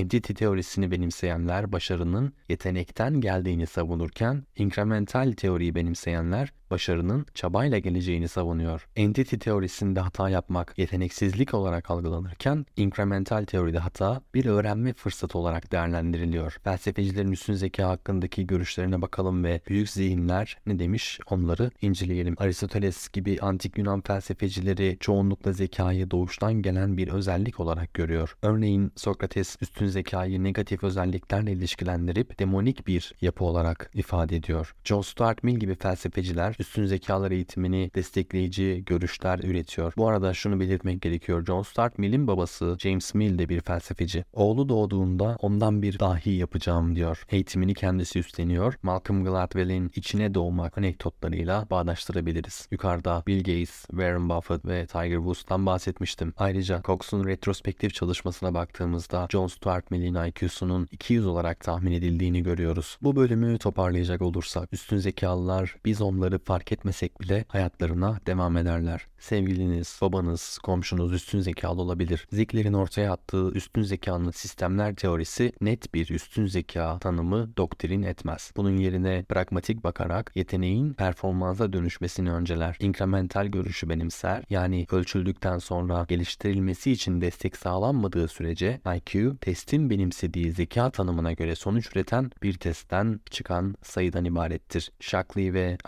Entity 0.00 0.32
teorisini 0.32 0.90
benimseyenler 0.90 1.72
başarının 1.72 2.32
yetenekten 2.48 3.20
geldiğini 3.20 3.66
savunurken, 3.66 4.44
incremental 4.56 5.32
teoriyi 5.32 5.74
benimseyenler 5.74 6.52
başarının 6.70 7.26
çabayla 7.34 7.78
geleceğini 7.78 8.28
savunuyor. 8.28 8.88
Entity 8.96 9.36
teorisinde 9.36 10.00
hata 10.00 10.28
yapmak 10.28 10.78
yeteneksizlik 10.78 11.54
olarak 11.54 11.90
algılanırken 11.90 12.66
incremental 12.76 13.44
teoride 13.44 13.78
hata 13.78 14.20
bir 14.34 14.44
öğrenme 14.46 14.92
fırsatı 14.92 15.38
olarak 15.38 15.72
değerlendiriliyor. 15.72 16.58
Felsefecilerin 16.64 17.32
üstün 17.32 17.54
zeka 17.54 17.88
hakkındaki 17.88 18.46
görüşlerine 18.46 19.02
bakalım 19.02 19.44
ve 19.44 19.60
büyük 19.68 19.90
zihinler 19.90 20.58
ne 20.66 20.78
demiş 20.78 21.20
onları 21.30 21.70
inceleyelim. 21.82 22.34
Aristoteles 22.38 23.08
gibi 23.08 23.38
antik 23.40 23.78
Yunan 23.78 24.00
felsefecileri 24.00 24.96
çoğunlukla 25.00 25.52
zekayı 25.52 26.10
doğuştan 26.10 26.54
gelen 26.54 26.96
bir 26.96 27.08
özellik 27.08 27.60
olarak 27.60 27.94
görüyor. 27.94 28.36
Örneğin 28.42 28.92
Sokrates 28.96 29.56
üstün 29.60 29.86
zekayı 29.86 30.44
negatif 30.44 30.84
özelliklerle 30.84 31.52
ilişkilendirip 31.52 32.38
demonik 32.38 32.86
bir 32.86 33.14
yapı 33.20 33.44
olarak 33.44 33.90
ifade 33.94 34.36
ediyor. 34.36 34.74
John 34.84 35.00
Stuart 35.00 35.42
Mill 35.44 35.56
gibi 35.56 35.74
felsefeciler 35.74 36.56
üstün 36.60 36.86
zekalar 36.86 37.30
eğitimini 37.30 37.90
destekleyici 37.94 38.82
görüşler 38.86 39.38
üretiyor. 39.38 39.92
Bu 39.96 40.08
arada 40.08 40.34
şunu 40.34 40.60
belirtmek 40.60 41.02
gerekiyor. 41.02 41.46
John 41.46 41.62
Stuart 41.62 41.98
Mill'in 41.98 42.26
babası 42.26 42.76
James 42.78 43.14
Mill 43.14 43.38
de 43.38 43.48
bir 43.48 43.60
felsefeci. 43.60 44.24
Oğlu 44.32 44.68
doğduğunda 44.68 45.36
ondan 45.40 45.82
bir 45.82 45.98
dahi 45.98 46.30
yapacağım 46.30 46.96
diyor. 46.96 47.24
Eğitimini 47.30 47.74
kendisi 47.74 48.18
üstleniyor. 48.18 48.74
Malcolm 48.82 49.24
Gladwell'in 49.24 49.90
içine 49.94 50.34
doğmak 50.34 50.78
anekdotlarıyla 50.78 51.66
bağdaştırabiliriz. 51.70 52.68
Yukarıda 52.70 53.22
Bill 53.26 53.38
Gates, 53.38 53.86
Warren 53.86 54.28
Buffett 54.28 54.66
ve 54.66 54.86
Tiger 54.86 55.16
Woods'tan 55.16 55.66
bahsetmiştim. 55.66 56.34
Ayrıca 56.36 56.82
Cox'un 56.84 57.24
retrospektif 57.24 57.94
çalışmasına 57.94 58.54
baktığımızda 58.54 59.26
John 59.30 59.46
Stuart 59.46 59.90
Mill'in 59.90 60.14
IQ'sunun 60.14 60.88
200 60.92 61.26
olarak 61.26 61.60
tahmin 61.60 61.92
edildiğini 61.92 62.42
görüyoruz. 62.42 62.98
Bu 63.02 63.16
bölümü 63.16 63.58
toparlayacak 63.58 64.22
olursak 64.22 64.72
üstün 64.72 64.96
zekalılar 64.96 65.76
biz 65.84 66.00
onları 66.00 66.38
fark 66.50 66.72
etmesek 66.72 67.20
bile 67.20 67.44
hayatlarına 67.48 68.20
devam 68.26 68.56
ederler. 68.56 69.06
Sevgiliniz, 69.18 69.98
babanız, 70.02 70.58
komşunuz 70.58 71.12
üstün 71.12 71.40
zekalı 71.40 71.82
olabilir. 71.82 72.26
Zikler'in 72.32 72.72
ortaya 72.72 73.12
attığı 73.12 73.50
üstün 73.50 73.82
zekanın 73.82 74.30
sistemler 74.30 74.94
teorisi 74.94 75.52
net 75.60 75.94
bir 75.94 76.10
üstün 76.10 76.46
zeka 76.46 76.98
tanımı 76.98 77.56
doktrin 77.56 78.02
etmez. 78.02 78.52
Bunun 78.56 78.76
yerine 78.76 79.24
pragmatik 79.28 79.84
bakarak 79.84 80.32
yeteneğin 80.34 80.92
performansa 80.92 81.72
dönüşmesini 81.72 82.32
önceler. 82.32 82.76
İnkremental 82.80 83.46
görüşü 83.46 83.88
benimser. 83.88 84.44
Yani 84.50 84.86
ölçüldükten 84.92 85.58
sonra 85.58 86.06
geliştirilmesi 86.08 86.92
için 86.92 87.20
destek 87.20 87.56
sağlanmadığı 87.56 88.28
sürece 88.28 88.80
IQ 88.96 89.36
testin 89.40 89.90
benimsediği 89.90 90.52
zeka 90.52 90.90
tanımına 90.90 91.32
göre 91.32 91.56
sonuç 91.56 91.96
üreten 91.96 92.30
bir 92.42 92.54
testten 92.54 93.20
çıkan 93.30 93.74
sayıdan 93.82 94.24
ibarettir. 94.24 94.92
Shockley 95.00 95.54
ve 95.54 95.78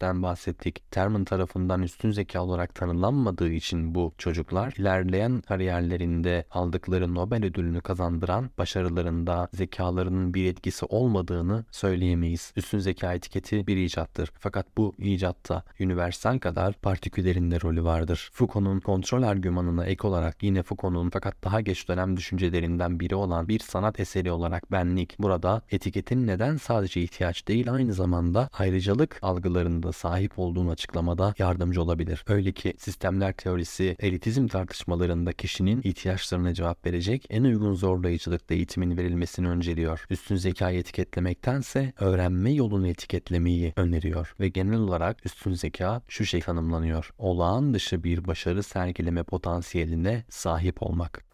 Alvarez'den 0.00 0.22
bahsettik. 0.22 0.90
Terman 0.90 1.24
tarafından 1.24 1.82
üstün 1.82 2.10
zeka 2.10 2.42
olarak 2.42 2.74
tanımlanmadığı 2.74 3.48
için 3.52 3.94
bu 3.94 4.12
çocuklar 4.18 4.74
ilerleyen 4.78 5.40
kariyerlerinde 5.40 6.44
aldıkları 6.50 7.14
Nobel 7.14 7.44
ödülünü 7.44 7.80
kazandıran 7.80 8.50
başarılarında 8.58 9.48
zekalarının 9.52 10.34
bir 10.34 10.50
etkisi 10.50 10.86
olmadığını 10.86 11.64
söyleyemeyiz. 11.70 12.52
Üstün 12.56 12.78
zeka 12.78 13.14
etiketi 13.14 13.66
bir 13.66 13.76
icattır. 13.76 14.32
Fakat 14.38 14.66
bu 14.76 14.94
icatta 14.98 15.62
universal 15.80 16.38
kadar 16.38 16.72
partiküllerin 16.72 17.50
de 17.50 17.60
rolü 17.60 17.84
vardır. 17.84 18.30
Foucault'un 18.32 18.80
kontrol 18.80 19.22
argümanına 19.22 19.84
ek 19.86 20.06
olarak 20.06 20.42
yine 20.42 20.62
Foucault'un 20.62 21.10
fakat 21.10 21.44
daha 21.44 21.60
geç 21.60 21.88
dönem 21.88 22.16
düşüncelerinden 22.16 23.00
biri 23.00 23.14
olan 23.14 23.48
bir 23.48 23.58
sanat 23.58 24.00
eseri 24.00 24.32
olarak 24.32 24.72
benlik 24.72 25.16
burada 25.18 25.62
etiketin 25.70 26.26
neden 26.26 26.56
sadece 26.56 27.00
ihtiyaç 27.00 27.48
değil 27.48 27.72
aynı 27.72 27.92
zamanda 27.92 28.48
ayrıcalık 28.58 29.18
algılarında 29.22 29.89
sahip 29.92 30.38
olduğunu 30.38 30.70
açıklamada 30.70 31.34
yardımcı 31.38 31.82
olabilir. 31.82 32.24
Öyle 32.28 32.52
ki 32.52 32.74
sistemler 32.78 33.32
teorisi 33.32 33.96
elitizm 33.98 34.46
tartışmalarında 34.46 35.32
kişinin 35.32 35.80
ihtiyaçlarına 35.84 36.54
cevap 36.54 36.86
verecek 36.86 37.26
en 37.30 37.44
uygun 37.44 37.74
zorlayıcılıkta 37.74 38.54
eğitimin 38.54 38.96
verilmesini 38.96 39.48
önceliyor. 39.48 40.06
Üstün 40.10 40.36
zekayı 40.36 40.78
etiketlemektense 40.78 41.92
öğrenme 42.00 42.52
yolunu 42.52 42.88
etiketlemeyi 42.88 43.72
öneriyor 43.76 44.34
ve 44.40 44.48
genel 44.48 44.78
olarak 44.78 45.26
üstün 45.26 45.54
zeka 45.54 46.02
şu 46.08 46.24
şey 46.24 46.40
tanımlanıyor. 46.40 47.10
Olağan 47.18 47.74
dışı 47.74 48.04
bir 48.04 48.26
başarı 48.26 48.62
sergileme 48.62 49.22
potansiyeline 49.22 50.24
sahip 50.28 50.82
olmak. 50.82 51.24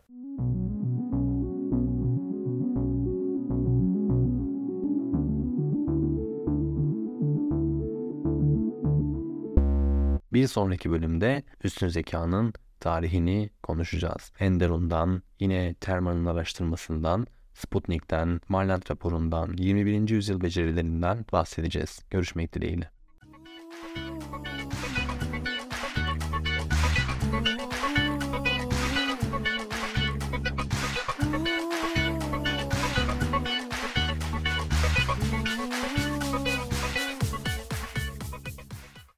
Bir 10.37 10.47
sonraki 10.47 10.91
bölümde 10.91 11.43
üstün 11.65 11.89
zekanın 11.89 12.53
tarihini 12.81 13.51
konuşacağız. 13.63 14.33
Enderun'dan, 14.41 15.23
yine 15.41 15.75
Terman'ın 15.75 16.27
araştırmasından, 16.27 17.27
Sputnik'ten, 17.55 18.41
Marland 18.49 18.83
raporundan, 18.91 19.55
21. 19.59 20.09
yüzyıl 20.09 20.41
becerilerinden 20.41 21.25
bahsedeceğiz. 21.33 22.01
Görüşmek 22.11 22.55
dileğiyle. 22.55 22.96